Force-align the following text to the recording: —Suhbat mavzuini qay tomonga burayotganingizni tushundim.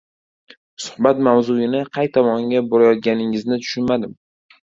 —Suhbat 0.85 1.17
mavzuini 1.27 1.81
qay 1.99 2.07
tomonga 2.15 2.63
burayotganingizni 2.73 3.61
tushundim. 3.67 4.19